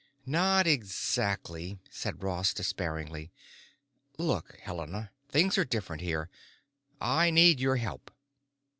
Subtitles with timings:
[0.25, 3.31] "Not exactly," said Ross despairingly.
[4.17, 6.27] "Look, Helena, things are different here.
[6.99, 8.09] I need your help."